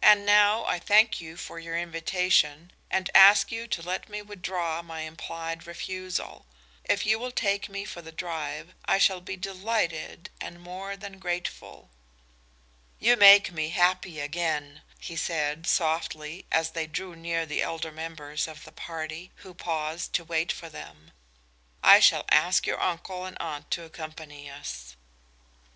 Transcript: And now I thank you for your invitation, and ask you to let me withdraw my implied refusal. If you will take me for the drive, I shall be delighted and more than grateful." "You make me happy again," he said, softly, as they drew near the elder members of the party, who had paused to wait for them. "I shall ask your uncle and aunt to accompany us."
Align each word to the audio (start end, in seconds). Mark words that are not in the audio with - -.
And 0.00 0.24
now 0.24 0.64
I 0.64 0.78
thank 0.78 1.20
you 1.20 1.36
for 1.36 1.58
your 1.58 1.76
invitation, 1.76 2.70
and 2.88 3.10
ask 3.16 3.50
you 3.50 3.66
to 3.66 3.82
let 3.82 4.08
me 4.08 4.22
withdraw 4.22 4.80
my 4.80 5.00
implied 5.00 5.66
refusal. 5.66 6.46
If 6.84 7.04
you 7.04 7.18
will 7.18 7.32
take 7.32 7.68
me 7.68 7.84
for 7.84 8.00
the 8.00 8.12
drive, 8.12 8.74
I 8.84 8.98
shall 8.98 9.20
be 9.20 9.34
delighted 9.34 10.30
and 10.40 10.60
more 10.62 10.96
than 10.96 11.18
grateful." 11.18 11.90
"You 13.00 13.16
make 13.16 13.50
me 13.50 13.70
happy 13.70 14.20
again," 14.20 14.82
he 15.00 15.16
said, 15.16 15.66
softly, 15.66 16.46
as 16.52 16.70
they 16.70 16.86
drew 16.86 17.16
near 17.16 17.44
the 17.44 17.60
elder 17.62 17.90
members 17.90 18.46
of 18.46 18.62
the 18.64 18.70
party, 18.70 19.32
who 19.42 19.48
had 19.48 19.58
paused 19.58 20.12
to 20.12 20.22
wait 20.22 20.52
for 20.52 20.68
them. 20.68 21.10
"I 21.82 21.98
shall 21.98 22.24
ask 22.28 22.68
your 22.68 22.80
uncle 22.80 23.24
and 23.24 23.36
aunt 23.40 23.72
to 23.72 23.82
accompany 23.82 24.48
us." 24.48 24.94